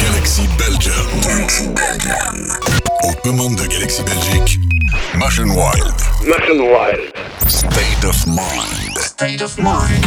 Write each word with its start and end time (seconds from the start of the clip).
Galaxy 0.00 0.48
Belgium. 0.56 1.20
Galaxy 1.20 1.68
Belgium. 1.68 2.48
Aux 3.02 3.12
commandes 3.22 3.56
de 3.56 3.66
Galaxy 3.66 4.02
Belgique, 4.04 4.58
Machine 5.16 5.50
Wild. 5.50 5.94
Machine 6.26 6.62
Wild. 6.62 7.12
State 7.46 8.04
of 8.04 8.26
Mind. 8.26 8.96
State 8.96 9.42
of 9.42 9.58
mind. 9.58 10.06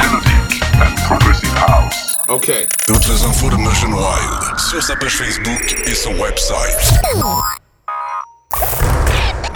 Melodic 0.00 0.60
and 0.82 0.96
progressive 1.06 1.54
house. 1.54 2.16
Okay. 2.28 2.66
Toutes 2.88 3.06
les 3.06 3.22
infos 3.22 3.50
de 3.50 3.56
Machine 3.58 3.94
Wild 3.94 4.58
sur 4.58 4.82
sa 4.82 4.96
page 4.96 5.18
Facebook 5.18 5.76
et 5.86 5.94
son 5.94 6.14
website. 6.18 6.98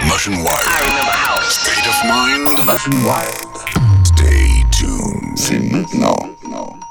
Machine 0.07 0.37
Wild. 0.45 0.69
I 0.69 0.81
remember 0.85 1.11
house. 1.11 1.59
State 1.59 1.89
of 1.89 2.05
Mind. 2.05 2.65
Machine 2.65 3.05
Wild. 3.05 3.49
Stay 4.05 4.63
tuned. 4.71 5.20
Sin 5.41 5.87
no. 5.95 6.37
no. 6.51 6.90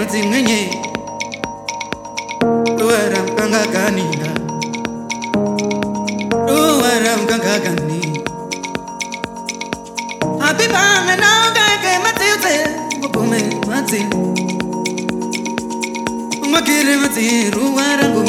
ngano 0.00 0.12
dzimwenye 0.12 0.60
ruva 2.78 3.00
ramukangakaninda 3.12 4.30
ruva 6.48 6.90
ramukangakani 7.04 8.00
hapi 10.40 10.64
pamwe 10.74 11.14
naungeke 11.22 11.92
madziudze 12.04 12.54
mugume 13.00 13.40
madzi 13.68 14.00
umagire 16.44 16.96
madzi 17.02 17.50
ruva 17.50 17.96
rangu 17.98 18.24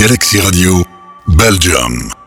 Galaxy 0.00 0.40
Radio, 0.40 0.82
Belgium. 1.26 2.19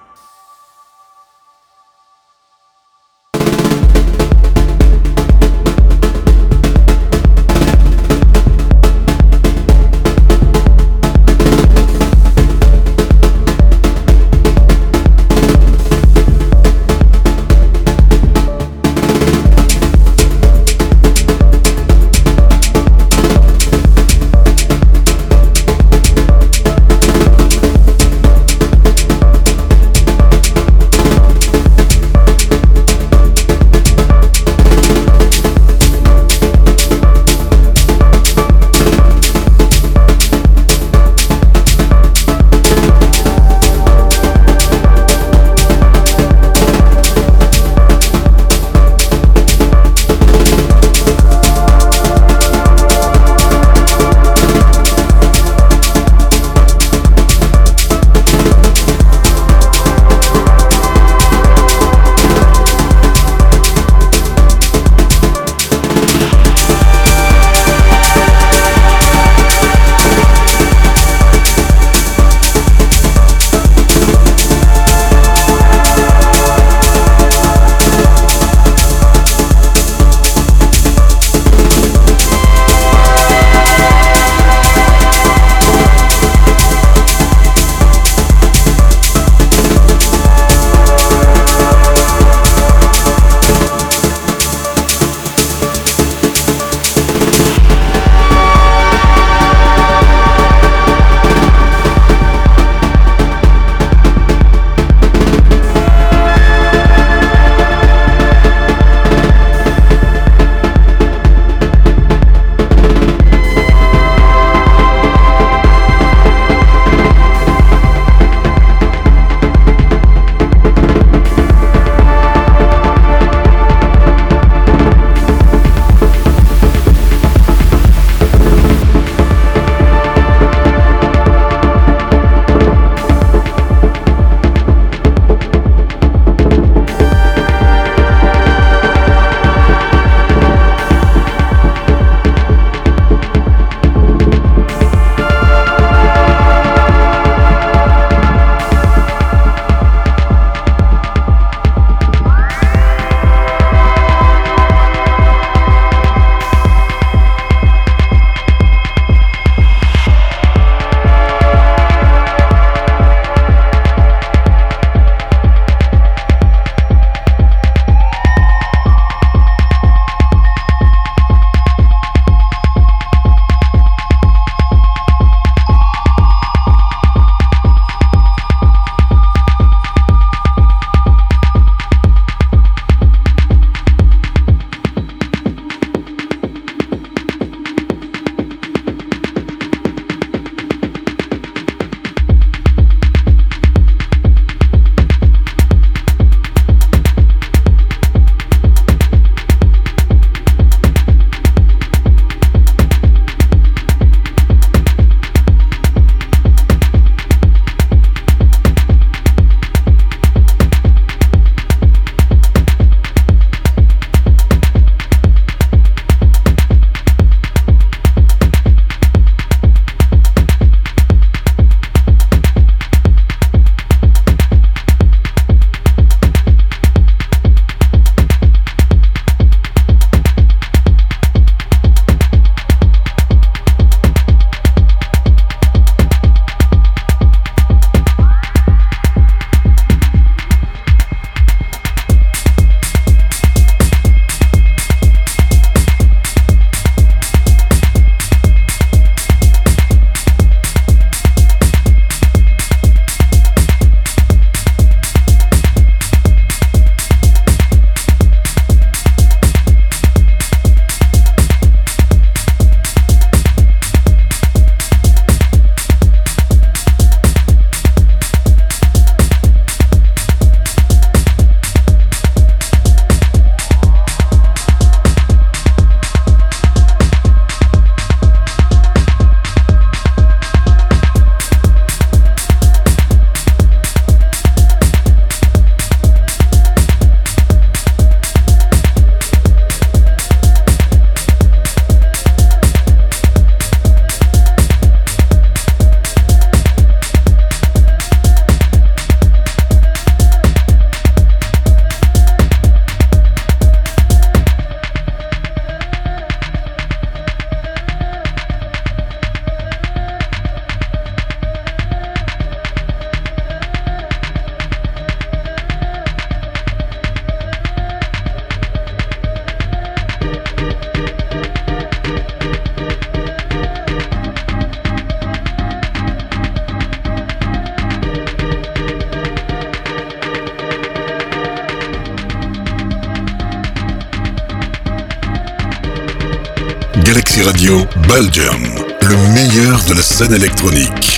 Radio 337.45 337.85
Belgium, 338.07 338.63
le 339.01 339.33
meilleur 339.33 339.83
de 339.85 339.95
la 339.95 340.01
scène 340.01 340.33
électronique. 340.33 341.12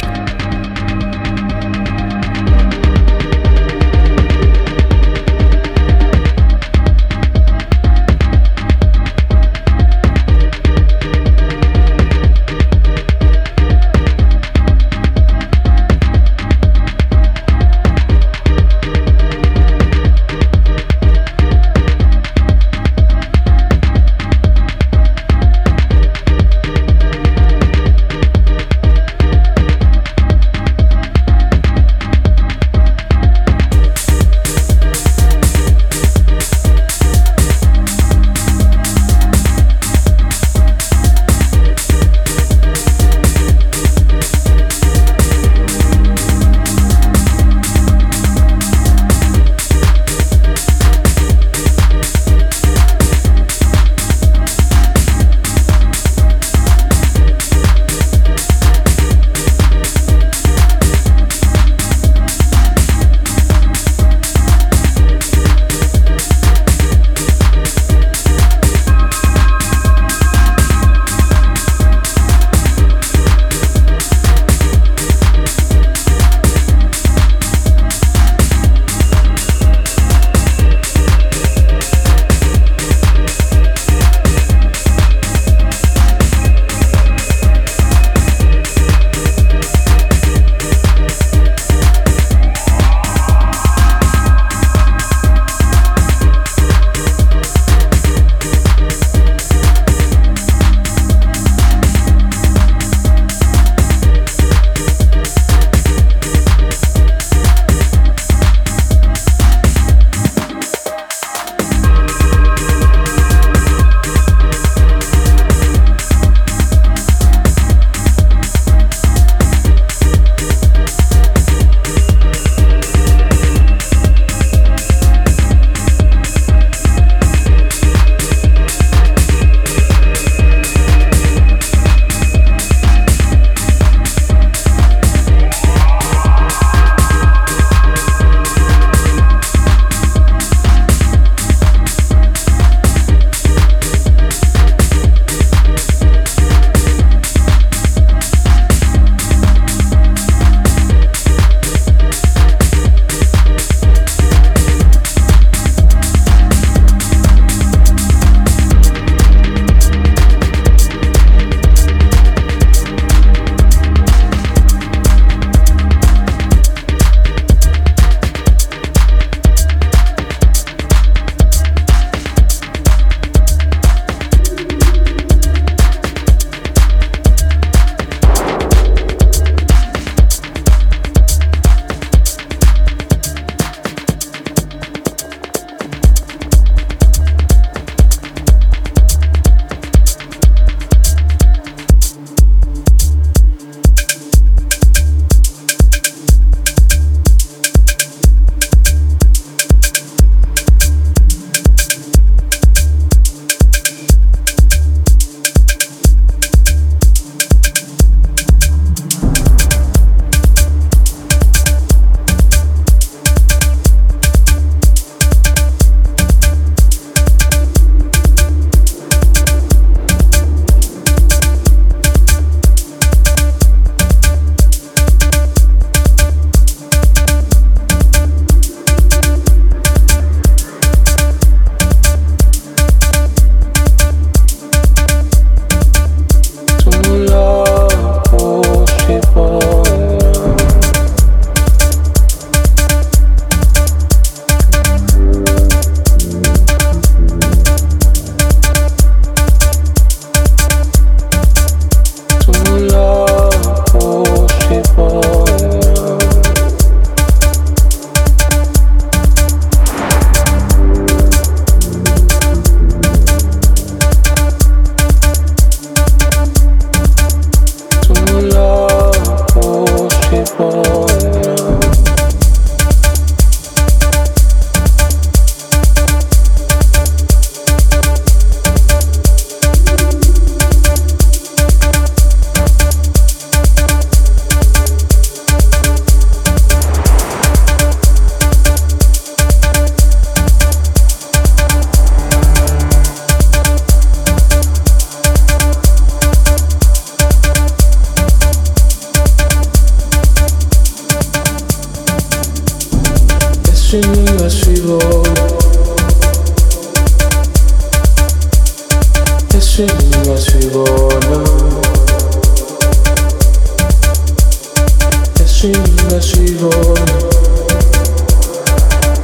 Et 315.65 315.73
swinging 315.73 315.97
la 316.11 316.21
suivante. 316.21 317.09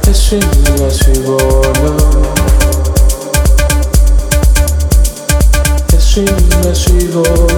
Et 0.08 0.12
swinging 0.12 0.80
la 0.80 0.90
suivante. 0.90 1.38
Et 5.92 6.00
swinging 6.00 6.64
la 6.64 6.74
suivante. 6.74 7.52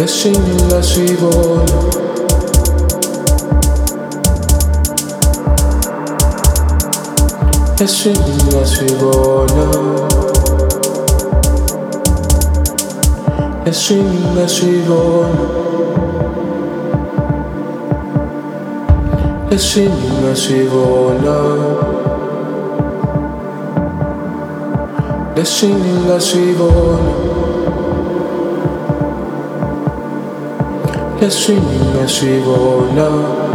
Et 0.00 0.06
swinging 0.06 0.68
Esci 7.80 8.10
via, 8.10 8.64
scivola. 8.64 9.68
Esci 13.64 13.94
via, 13.94 14.48
scivola. 14.48 15.28
Esci 19.48 19.86
via, 19.86 20.34
scivola. 20.34 21.38
Esci 25.34 25.72
via, 25.72 26.18
scivola. 26.18 26.98
Esci 31.20 31.52
via, 31.52 32.06
scivola. 32.06 33.47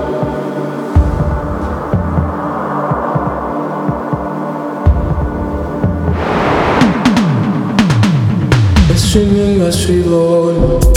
La 9.15 9.71
suivante 9.71 10.92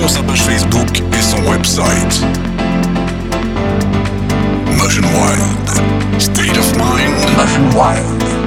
sur 0.00 0.08
sa 0.08 0.22
page 0.22 0.40
Facebook 0.40 1.02
et 1.12 1.22
son 1.22 1.42
website. 1.42 2.24
Motion 4.78 5.02
Wild. 5.02 6.18
State 6.18 6.56
of 6.56 6.74
Mind. 6.78 7.36
Motion 7.36 7.78
wild. 7.78 8.39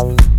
Bye. 0.00 0.29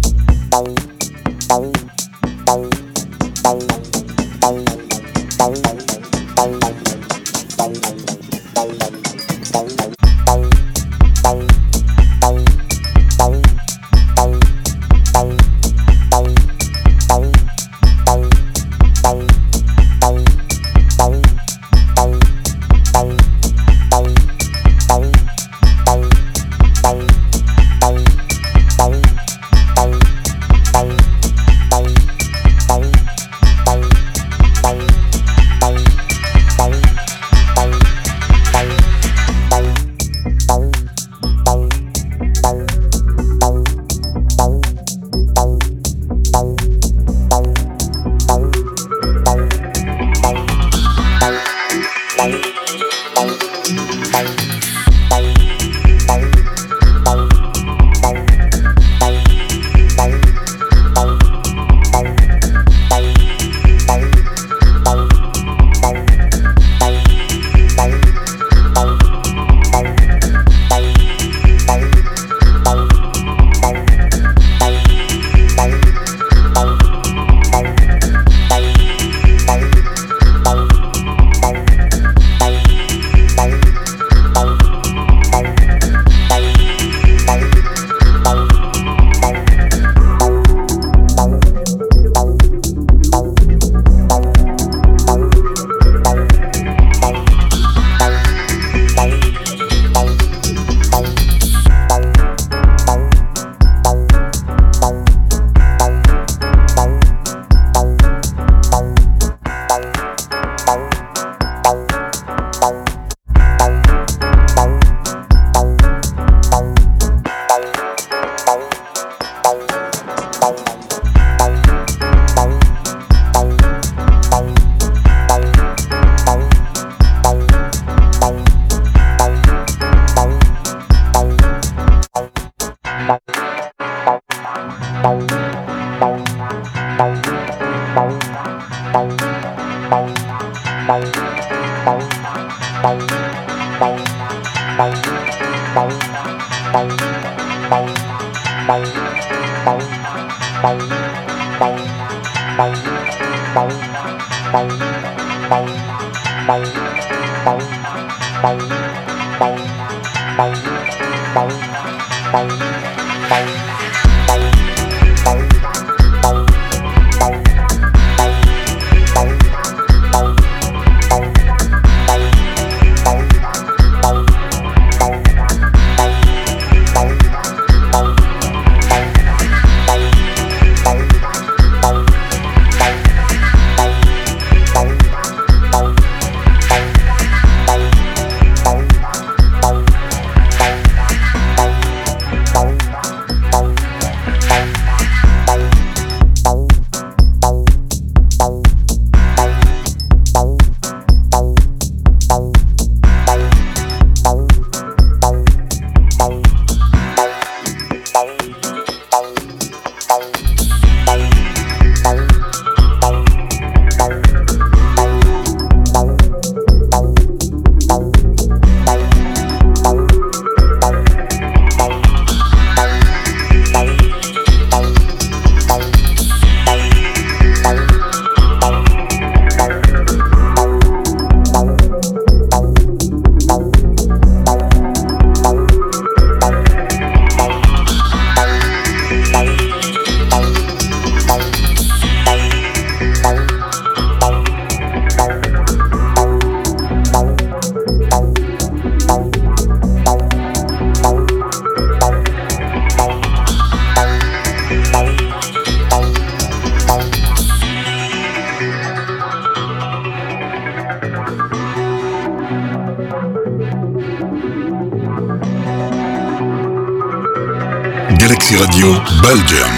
Belgium, 269.22 269.72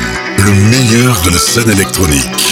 le 0.45 0.53
meilleur 0.69 1.21
de 1.21 1.31
la 1.31 1.37
scène 1.37 1.69
électronique. 1.69 2.42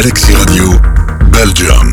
Galaxy 0.00 0.32
Radio, 0.32 0.80
Belgium. 1.30 1.89